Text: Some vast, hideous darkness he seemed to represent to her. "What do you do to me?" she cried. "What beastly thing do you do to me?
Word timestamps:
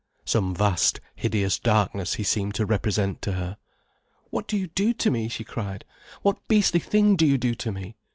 Some 0.25 0.55
vast, 0.55 0.99
hideous 1.15 1.59
darkness 1.59 2.15
he 2.15 2.23
seemed 2.23 2.55
to 2.55 2.65
represent 2.65 3.21
to 3.21 3.33
her. 3.33 3.57
"What 4.31 4.47
do 4.47 4.57
you 4.57 4.65
do 4.65 4.93
to 4.93 5.11
me?" 5.11 5.27
she 5.27 5.43
cried. 5.43 5.85
"What 6.23 6.39
beastly 6.47 6.79
thing 6.79 7.15
do 7.15 7.23
you 7.23 7.37
do 7.37 7.53
to 7.53 7.71
me? 7.71 7.95